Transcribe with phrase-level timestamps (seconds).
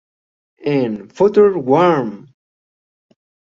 [0.77, 2.09] En "Future-Worm!